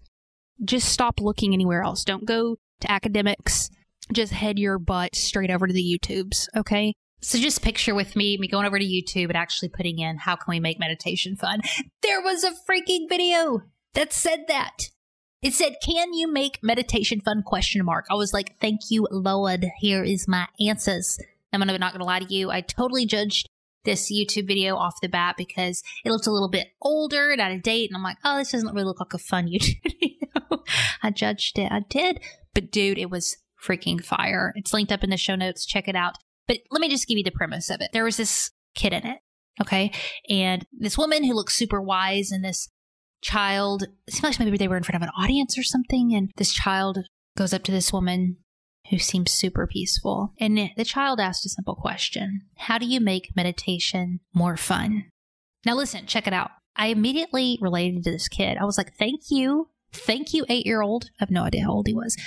just 0.63 0.89
stop 0.89 1.19
looking 1.19 1.53
anywhere 1.53 1.81
else. 1.81 2.03
Don't 2.03 2.25
go 2.25 2.57
to 2.81 2.91
academics. 2.91 3.69
Just 4.11 4.33
head 4.33 4.59
your 4.59 4.77
butt 4.77 5.15
straight 5.15 5.49
over 5.49 5.65
to 5.65 5.73
the 5.73 5.99
YouTubes, 5.99 6.47
okay? 6.55 6.93
So 7.21 7.39
just 7.39 7.63
picture 7.63 7.95
with 7.95 8.15
me, 8.15 8.37
me 8.37 8.47
going 8.47 8.67
over 8.67 8.77
to 8.77 8.85
YouTube 8.85 9.29
and 9.29 9.37
actually 9.37 9.69
putting 9.69 9.97
in 9.97 10.17
how 10.17 10.35
can 10.35 10.51
we 10.51 10.59
make 10.59 10.79
meditation 10.79 11.35
fun. 11.35 11.61
There 12.03 12.21
was 12.21 12.43
a 12.43 12.51
freaking 12.69 13.07
video 13.09 13.61
that 13.93 14.13
said 14.13 14.45
that. 14.47 14.89
It 15.45 15.53
said, 15.53 15.75
"Can 15.79 16.15
you 16.15 16.27
make 16.27 16.63
meditation 16.63 17.21
fun?" 17.21 17.43
question 17.43 17.85
mark. 17.85 18.07
I 18.09 18.15
was 18.15 18.33
like, 18.33 18.59
"Thank 18.59 18.89
you, 18.89 19.07
Lord. 19.11 19.67
Here 19.77 20.03
is 20.03 20.27
my 20.27 20.47
answers." 20.59 21.19
I'm 21.53 21.59
not 21.59 21.67
going 21.67 21.99
to 21.99 22.03
lie 22.03 22.19
to 22.19 22.33
you. 22.33 22.49
I 22.49 22.61
totally 22.61 23.05
judged 23.05 23.47
this 23.83 24.11
YouTube 24.11 24.47
video 24.47 24.75
off 24.75 24.99
the 25.01 25.07
bat 25.07 25.35
because 25.37 25.83
it 26.03 26.09
looked 26.09 26.25
a 26.25 26.31
little 26.31 26.49
bit 26.49 26.69
older 26.81 27.29
and 27.29 27.39
out 27.39 27.51
of 27.51 27.61
date, 27.61 27.91
and 27.91 27.95
I'm 27.95 28.01
like, 28.01 28.17
"Oh, 28.23 28.39
this 28.39 28.53
doesn't 28.53 28.73
really 28.73 28.87
look 28.87 28.99
like 28.99 29.13
a 29.13 29.19
fun 29.19 29.45
YouTube 29.47 29.83
video." 29.83 30.63
I 31.03 31.11
judged 31.11 31.59
it. 31.59 31.71
I 31.71 31.81
did, 31.89 32.21
but 32.55 32.71
dude, 32.71 32.97
it 32.97 33.11
was 33.11 33.37
freaking 33.63 34.03
fire. 34.03 34.51
It's 34.55 34.73
linked 34.73 34.91
up 34.91 35.03
in 35.03 35.11
the 35.11 35.15
show 35.15 35.35
notes. 35.35 35.63
Check 35.63 35.87
it 35.87 35.95
out. 35.95 36.17
But 36.47 36.57
let 36.71 36.81
me 36.81 36.89
just 36.89 37.07
give 37.07 37.19
you 37.19 37.23
the 37.23 37.29
premise 37.29 37.69
of 37.69 37.81
it. 37.81 37.91
There 37.93 38.03
was 38.03 38.17
this 38.17 38.49
kid 38.73 38.93
in 38.93 39.05
it, 39.05 39.19
okay? 39.61 39.91
And 40.27 40.65
this 40.73 40.97
woman 40.97 41.23
who 41.23 41.35
looks 41.35 41.55
super 41.55 41.79
wise 41.79 42.31
and 42.31 42.43
this 42.43 42.67
child, 43.21 43.83
it 44.07 44.13
seems 44.13 44.23
like 44.23 44.39
maybe 44.39 44.57
they 44.57 44.67
were 44.67 44.77
in 44.77 44.83
front 44.83 45.01
of 45.01 45.07
an 45.07 45.13
audience 45.17 45.57
or 45.57 45.63
something. 45.63 46.13
And 46.13 46.31
this 46.37 46.53
child 46.53 46.99
goes 47.37 47.53
up 47.53 47.63
to 47.63 47.71
this 47.71 47.91
woman 47.91 48.37
who 48.89 48.99
seems 48.99 49.31
super 49.31 49.67
peaceful. 49.67 50.33
And 50.39 50.71
the 50.77 50.85
child 50.85 51.19
asked 51.19 51.45
a 51.45 51.49
simple 51.49 51.75
question 51.75 52.41
How 52.57 52.77
do 52.77 52.85
you 52.85 52.99
make 52.99 53.35
meditation 53.35 54.19
more 54.33 54.57
fun? 54.57 55.05
Now, 55.65 55.75
listen, 55.75 56.05
check 56.05 56.27
it 56.27 56.33
out. 56.33 56.51
I 56.75 56.87
immediately 56.87 57.57
related 57.61 58.03
to 58.03 58.11
this 58.11 58.27
kid. 58.27 58.57
I 58.57 58.65
was 58.65 58.77
like, 58.77 58.93
Thank 58.97 59.21
you. 59.29 59.69
Thank 59.91 60.33
you, 60.33 60.45
eight 60.49 60.65
year 60.65 60.81
old. 60.81 61.05
I 61.19 61.23
have 61.23 61.31
no 61.31 61.43
idea 61.43 61.63
how 61.63 61.71
old 61.71 61.87
he 61.87 61.93
was. 61.93 62.17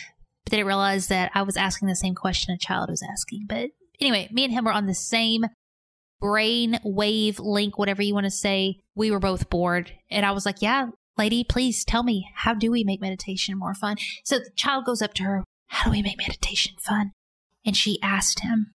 But 0.45 0.53
then 0.53 0.61
I 0.61 0.67
realized 0.67 1.11
that 1.11 1.31
I 1.35 1.43
was 1.43 1.57
asking 1.57 1.89
the 1.89 1.97
same 1.97 2.15
question 2.15 2.55
a 2.55 2.59
child 2.59 2.89
was 2.89 3.03
asking. 3.03 3.45
But 3.47 3.71
anyway, 4.01 4.29
me 4.33 4.45
and 4.45 4.53
him 4.53 4.65
were 4.65 4.73
on 4.73 4.87
the 4.87 4.95
same 4.95 5.45
brain 6.21 6.79
wave 6.85 7.39
link, 7.39 7.79
whatever 7.79 8.03
you 8.03 8.15
want 8.15 8.25
to 8.25 8.31
say. 8.31 8.81
We 8.95 9.11
were 9.11 9.21
both 9.21 9.51
bored. 9.51 9.93
And 10.11 10.27
I 10.27 10.33
was 10.33 10.45
like, 10.45 10.61
yeah, 10.61 10.89
lady, 11.17 11.45
please 11.45 11.85
tell 11.85 12.03
me, 12.03 12.31
how 12.35 12.55
do 12.55 12.71
we 12.71 12.85
make 12.85 13.01
meditation 13.01 13.59
more 13.59 13.75
fun? 13.75 13.97
So 14.25 14.39
the 14.39 14.51
child 14.57 14.85
goes 14.85 15.03
up 15.03 15.15
to 15.15 15.25
her, 15.25 15.45
how 15.69 15.85
do 15.85 15.91
we 15.91 16.03
make 16.03 16.19
meditation 16.19 16.75
fun? 16.81 17.13
And 17.65 17.77
she 17.77 18.01
asked 18.03 18.41
him, 18.41 18.73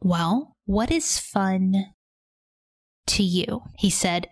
well, 0.00 0.52
what 0.66 0.90
is 0.90 1.18
fun 1.18 1.94
to 3.06 3.22
you? 3.22 3.62
He 3.78 3.90
said, 3.90 4.28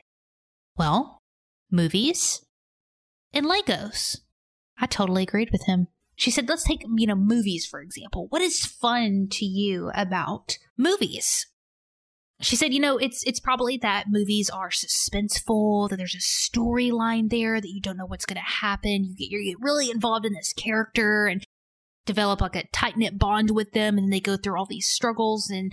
well, 0.76 1.18
movies 1.70 2.44
and 3.32 3.46
Legos. 3.46 4.20
I 4.78 4.86
totally 4.86 5.22
agreed 5.22 5.50
with 5.52 5.64
him. 5.64 5.88
She 6.16 6.30
said, 6.30 6.48
let's 6.48 6.64
take, 6.64 6.84
you 6.96 7.06
know, 7.06 7.14
movies, 7.14 7.66
for 7.66 7.80
example. 7.80 8.26
What 8.28 8.42
is 8.42 8.66
fun 8.66 9.28
to 9.32 9.44
you 9.44 9.90
about 9.94 10.58
movies? 10.76 11.46
She 12.42 12.56
said, 12.56 12.75
you 12.75 12.80
know, 12.80 12.99
it's 12.99 13.22
it's 13.25 13.40
probably 13.40 13.76
that 13.78 14.06
movies 14.11 14.50
are 14.50 14.70
suspenseful, 14.70 15.88
that 15.88 15.96
there's 15.96 16.16
a 16.16 16.18
storyline 16.18 17.30
there, 17.30 17.61
that 17.61 17.70
you 17.70 17.80
don't 17.80 17.96
know 17.96 18.06
what's 18.06 18.26
going 18.26 18.37
to 18.37 18.52
happen. 18.61 19.04
You 19.04 19.16
get, 19.16 19.30
you 19.30 19.52
get 19.52 19.64
really 19.64 19.90
involved 19.90 20.26
in 20.26 20.32
this 20.32 20.52
character 20.52 21.26
and 21.26 21.44
develop 22.04 22.40
like 22.40 22.56
a 22.56 22.66
tight 22.72 22.96
knit 22.96 23.16
bond 23.16 23.52
with 23.52 23.72
them, 23.72 23.96
and 23.96 24.12
they 24.12 24.20
go 24.20 24.37
through 24.37 24.58
all 24.58 24.66
these 24.66 24.88
struggles 24.88 25.50
and 25.50 25.72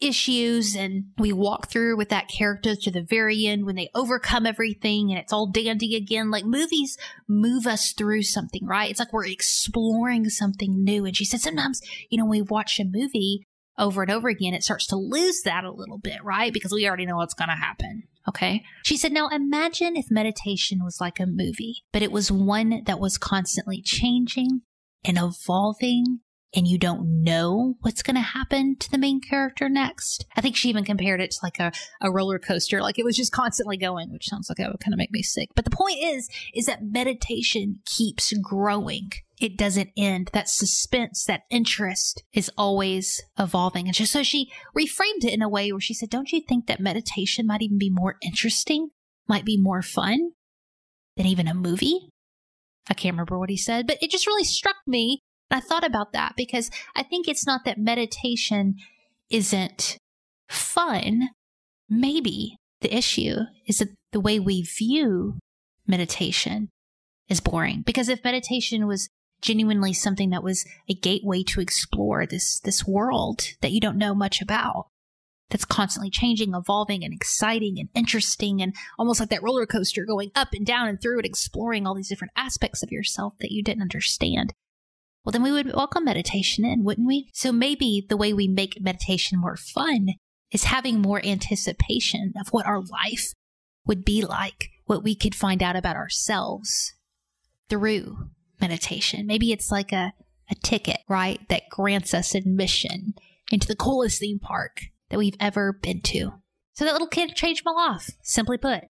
issues 0.00 0.74
and 0.74 1.04
we 1.18 1.32
walk 1.32 1.70
through 1.70 1.96
with 1.96 2.08
that 2.08 2.28
character 2.28 2.74
to 2.74 2.90
the 2.90 3.02
very 3.02 3.46
end 3.46 3.66
when 3.66 3.76
they 3.76 3.90
overcome 3.94 4.46
everything 4.46 5.10
and 5.10 5.18
it's 5.18 5.32
all 5.32 5.46
dandy 5.46 5.94
again. 5.94 6.30
Like 6.30 6.44
movies 6.44 6.96
move 7.28 7.66
us 7.66 7.92
through 7.92 8.22
something, 8.22 8.64
right? 8.64 8.90
It's 8.90 8.98
like 8.98 9.12
we're 9.12 9.26
exploring 9.26 10.28
something 10.30 10.82
new. 10.82 11.04
And 11.04 11.16
she 11.16 11.24
said 11.24 11.40
sometimes, 11.40 11.80
you 12.08 12.18
know, 12.18 12.24
we 12.24 12.40
watch 12.40 12.80
a 12.80 12.84
movie 12.84 13.46
over 13.80 14.02
and 14.02 14.10
over 14.10 14.28
again, 14.28 14.54
it 14.54 14.62
starts 14.62 14.86
to 14.88 14.96
lose 14.96 15.42
that 15.44 15.64
a 15.64 15.72
little 15.72 15.98
bit, 15.98 16.22
right? 16.22 16.52
Because 16.52 16.72
we 16.72 16.86
already 16.86 17.06
know 17.06 17.16
what's 17.16 17.34
going 17.34 17.48
to 17.48 17.56
happen. 17.56 18.04
Okay. 18.28 18.62
She 18.84 18.96
said, 18.96 19.12
now 19.12 19.28
imagine 19.28 19.96
if 19.96 20.06
meditation 20.10 20.84
was 20.84 20.98
like 21.00 21.18
a 21.18 21.26
movie, 21.26 21.82
but 21.92 22.02
it 22.02 22.12
was 22.12 22.30
one 22.30 22.82
that 22.84 23.00
was 23.00 23.18
constantly 23.18 23.82
changing 23.82 24.60
and 25.04 25.18
evolving 25.18 26.20
and 26.54 26.66
you 26.66 26.78
don't 26.78 27.22
know 27.22 27.76
what's 27.80 28.02
going 28.02 28.16
to 28.16 28.20
happen 28.20 28.76
to 28.76 28.90
the 28.90 28.98
main 28.98 29.20
character 29.20 29.68
next. 29.68 30.26
I 30.36 30.40
think 30.40 30.56
she 30.56 30.68
even 30.68 30.84
compared 30.84 31.20
it 31.20 31.30
to 31.30 31.38
like 31.42 31.60
a, 31.60 31.72
a 32.00 32.10
roller 32.10 32.38
coaster, 32.38 32.82
like 32.82 32.98
it 32.98 33.04
was 33.04 33.16
just 33.16 33.32
constantly 33.32 33.76
going, 33.76 34.10
which 34.10 34.28
sounds 34.28 34.48
like 34.48 34.58
it 34.58 34.68
would 34.68 34.80
kind 34.80 34.92
of 34.92 34.98
make 34.98 35.12
me 35.12 35.22
sick. 35.22 35.50
But 35.54 35.64
the 35.64 35.70
point 35.70 35.98
is, 36.02 36.28
is 36.54 36.66
that 36.66 36.82
meditation 36.82 37.80
keeps 37.86 38.32
growing. 38.42 39.10
It 39.40 39.56
doesn't 39.56 39.90
end. 39.96 40.30
That 40.32 40.48
suspense, 40.48 41.24
that 41.24 41.42
interest 41.50 42.22
is 42.32 42.50
always 42.58 43.22
evolving. 43.38 43.86
And 43.86 43.94
just 43.94 44.12
so 44.12 44.22
she 44.22 44.50
reframed 44.76 45.24
it 45.24 45.32
in 45.32 45.42
a 45.42 45.48
way 45.48 45.72
where 45.72 45.80
she 45.80 45.94
said, 45.94 46.10
Don't 46.10 46.30
you 46.30 46.42
think 46.46 46.66
that 46.66 46.80
meditation 46.80 47.46
might 47.46 47.62
even 47.62 47.78
be 47.78 47.90
more 47.90 48.16
interesting, 48.22 48.90
might 49.28 49.44
be 49.44 49.56
more 49.58 49.82
fun 49.82 50.32
than 51.16 51.26
even 51.26 51.48
a 51.48 51.54
movie? 51.54 52.10
I 52.88 52.94
can't 52.94 53.14
remember 53.14 53.38
what 53.38 53.50
he 53.50 53.56
said, 53.56 53.86
but 53.86 53.98
it 54.02 54.10
just 54.10 54.26
really 54.26 54.44
struck 54.44 54.76
me 54.86 55.20
I 55.50 55.60
thought 55.60 55.84
about 55.84 56.12
that 56.12 56.34
because 56.36 56.70
I 56.94 57.02
think 57.02 57.26
it's 57.26 57.46
not 57.46 57.64
that 57.64 57.78
meditation 57.78 58.76
isn't 59.30 59.98
fun. 60.48 61.30
Maybe 61.88 62.56
the 62.80 62.94
issue 62.94 63.36
is 63.66 63.78
that 63.78 63.88
the 64.12 64.20
way 64.20 64.38
we 64.38 64.62
view 64.62 65.38
meditation 65.86 66.68
is 67.28 67.40
boring. 67.40 67.82
Because 67.84 68.08
if 68.08 68.22
meditation 68.22 68.86
was 68.86 69.08
genuinely 69.40 69.92
something 69.92 70.30
that 70.30 70.42
was 70.42 70.64
a 70.88 70.94
gateway 70.94 71.42
to 71.44 71.60
explore 71.60 72.26
this 72.26 72.60
this 72.60 72.86
world 72.86 73.42
that 73.60 73.72
you 73.72 73.80
don't 73.80 73.98
know 73.98 74.14
much 74.14 74.40
about, 74.40 74.88
that's 75.50 75.64
constantly 75.64 76.10
changing, 76.10 76.54
evolving, 76.54 77.04
and 77.04 77.12
exciting 77.12 77.76
and 77.78 77.88
interesting, 77.94 78.62
and 78.62 78.74
almost 78.98 79.20
like 79.20 79.30
that 79.30 79.42
roller 79.42 79.66
coaster 79.66 80.04
going 80.04 80.30
up 80.34 80.48
and 80.52 80.64
down 80.66 80.88
and 80.88 81.00
through 81.00 81.18
and 81.18 81.26
exploring 81.26 81.86
all 81.86 81.94
these 81.94 82.08
different 82.08 82.32
aspects 82.36 82.82
of 82.82 82.92
yourself 82.92 83.34
that 83.40 83.50
you 83.50 83.62
didn't 83.62 83.82
understand 83.82 84.52
well, 85.24 85.32
then 85.32 85.42
we 85.42 85.52
would 85.52 85.74
welcome 85.74 86.04
meditation 86.04 86.64
in, 86.64 86.82
wouldn't 86.82 87.06
we? 87.06 87.30
So 87.34 87.52
maybe 87.52 88.06
the 88.08 88.16
way 88.16 88.32
we 88.32 88.48
make 88.48 88.80
meditation 88.80 89.38
more 89.38 89.56
fun 89.56 90.08
is 90.50 90.64
having 90.64 91.00
more 91.00 91.24
anticipation 91.24 92.32
of 92.40 92.48
what 92.48 92.66
our 92.66 92.80
life 92.80 93.34
would 93.86 94.04
be 94.04 94.22
like, 94.22 94.70
what 94.86 95.04
we 95.04 95.14
could 95.14 95.34
find 95.34 95.62
out 95.62 95.76
about 95.76 95.96
ourselves 95.96 96.94
through 97.68 98.30
meditation. 98.60 99.26
Maybe 99.26 99.52
it's 99.52 99.70
like 99.70 99.92
a, 99.92 100.12
a 100.50 100.54
ticket, 100.62 101.00
right? 101.08 101.40
That 101.48 101.68
grants 101.70 102.14
us 102.14 102.34
admission 102.34 103.14
into 103.50 103.66
the 103.66 103.76
coolest 103.76 104.20
theme 104.20 104.38
park 104.38 104.82
that 105.10 105.18
we've 105.18 105.36
ever 105.40 105.72
been 105.72 106.00
to. 106.02 106.32
So 106.74 106.84
that 106.84 106.92
little 106.92 107.08
kid 107.08 107.34
changed 107.34 107.62
my 107.64 107.72
life, 107.72 108.10
simply 108.22 108.58
put. 108.58 108.84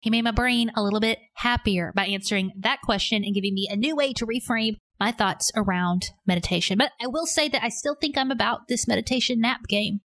He 0.00 0.10
made 0.10 0.24
my 0.24 0.32
brain 0.32 0.72
a 0.74 0.82
little 0.82 0.98
bit 0.98 1.18
happier 1.34 1.92
by 1.94 2.06
answering 2.06 2.52
that 2.58 2.80
question 2.82 3.22
and 3.24 3.34
giving 3.34 3.54
me 3.54 3.68
a 3.70 3.76
new 3.76 3.94
way 3.94 4.12
to 4.14 4.26
reframe 4.26 4.76
my 4.98 5.12
thoughts 5.12 5.52
around 5.54 6.10
meditation. 6.26 6.78
But 6.78 6.90
I 7.00 7.06
will 7.06 7.26
say 7.26 7.48
that 7.48 7.62
I 7.62 7.68
still 7.68 7.96
think 8.00 8.18
I'm 8.18 8.30
about 8.30 8.68
this 8.68 8.88
meditation 8.88 9.40
nap 9.40 9.60
game. 9.68 10.00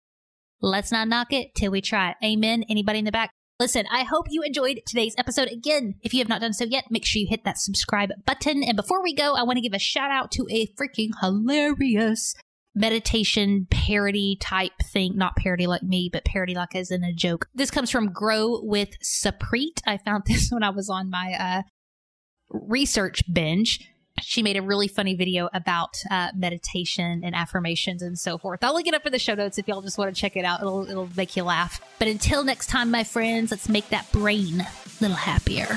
Let's 0.61 0.93
not 0.93 1.09
knock 1.09 1.33
it 1.33 1.55
till 1.55 1.71
we 1.71 1.81
try 1.81 2.11
it. 2.11 2.17
Amen. 2.25 2.65
Anybody 2.69 2.99
in 2.99 3.05
the 3.05 3.13
back? 3.13 3.31
Listen, 3.59 3.87
I 3.91 4.03
hope 4.03 4.27
you 4.29 4.43
enjoyed 4.43 4.83
today's 4.87 5.15
episode. 5.17 5.49
Again, 5.49 5.95
if 6.03 6.13
you 6.13 6.21
have 6.21 6.29
not 6.29 6.43
done 6.43 6.53
so 6.53 6.65
yet, 6.65 6.91
make 6.91 7.07
sure 7.07 7.21
you 7.21 7.27
hit 7.29 7.45
that 7.45 7.57
subscribe 7.57 8.11
button. 8.27 8.63
And 8.63 8.77
before 8.77 9.03
we 9.03 9.15
go, 9.15 9.35
I 9.35 9.45
want 9.45 9.57
to 9.57 9.63
give 9.63 9.73
a 9.73 9.79
shout 9.79 10.11
out 10.11 10.31
to 10.33 10.47
a 10.51 10.67
freaking 10.79 11.09
hilarious 11.23 12.35
meditation 12.75 13.67
parody 13.71 14.37
type 14.39 14.73
thing. 14.93 15.17
Not 15.17 15.37
parody 15.37 15.67
like 15.67 15.83
me, 15.83 16.11
but 16.13 16.27
parody 16.27 16.55
like 16.55 16.75
as 16.75 16.91
in 16.91 17.03
a 17.03 17.15
joke. 17.15 17.49
This 17.55 17.71
comes 17.71 17.91
from 17.91 18.13
Grow 18.13 18.61
with 18.63 18.91
Supreet. 19.03 19.81
I 19.87 19.97
found 19.97 20.25
this 20.27 20.51
when 20.51 20.63
I 20.63 20.69
was 20.71 20.91
on 20.91 21.09
my 21.09 21.33
uh, 21.33 21.63
research 22.51 23.23
binge 23.33 23.81
she 24.21 24.43
made 24.43 24.57
a 24.57 24.63
really 24.63 24.89
funny 24.89 25.15
video 25.15 25.49
about 25.53 25.97
uh, 26.11 26.31
meditation 26.35 27.23
and 27.25 27.35
affirmations 27.35 28.03
and 28.03 28.19
so 28.19 28.39
forth. 28.39 28.63
I'll 28.63 28.75
link 28.75 28.89
it 28.89 28.95
up 28.95 29.07
in 29.07 29.13
the 29.13 29.19
show 29.19 29.35
notes 29.35 29.59
if 29.59 29.69
y'all 29.69 29.83
just 29.83 29.99
want 29.99 30.15
to 30.15 30.21
check 30.21 30.37
it 30.37 30.45
out. 30.45 30.61
It'll 30.61 30.89
it'll 30.89 31.09
make 31.17 31.37
you 31.37 31.43
laugh. 31.43 31.81
But 31.99 32.09
until 32.09 32.45
next 32.45 32.69
time, 32.69 32.91
my 32.91 33.05
friends, 33.05 33.51
let's 33.51 33.69
make 33.69 33.89
that 33.91 34.11
brain 34.13 34.61
a 34.61 34.69
little 35.01 35.17
happier. 35.17 35.77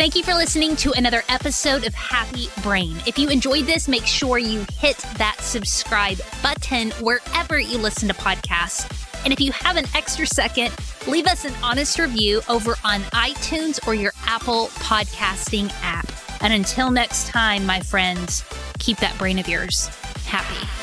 Thank 0.00 0.16
you 0.16 0.22
for 0.22 0.32
listening 0.32 0.76
to 0.76 0.92
another 0.92 1.22
episode 1.28 1.86
of 1.86 1.92
Happy 1.92 2.48
Brain. 2.62 2.96
If 3.06 3.18
you 3.18 3.28
enjoyed 3.28 3.66
this, 3.66 3.86
make 3.86 4.06
sure 4.06 4.38
you 4.38 4.64
hit 4.78 4.96
that 5.18 5.36
subscribe 5.40 6.18
button 6.42 6.90
wherever 7.02 7.60
you 7.60 7.76
listen 7.76 8.08
to 8.08 8.14
podcasts. 8.14 8.86
And 9.24 9.32
if 9.32 9.40
you 9.40 9.52
have 9.52 9.76
an 9.76 9.84
extra 9.94 10.26
second, 10.26 10.72
leave 11.06 11.26
us 11.26 11.44
an 11.44 11.54
honest 11.62 11.98
review 11.98 12.42
over 12.48 12.76
on 12.84 13.00
iTunes 13.12 13.86
or 13.86 13.94
your 13.94 14.12
Apple 14.26 14.68
podcasting 14.78 15.70
app. 15.82 16.10
And 16.42 16.52
until 16.52 16.90
next 16.90 17.28
time, 17.28 17.66
my 17.66 17.80
friends, 17.80 18.44
keep 18.78 18.98
that 18.98 19.16
brain 19.18 19.38
of 19.38 19.48
yours 19.48 19.88
happy. 20.24 20.79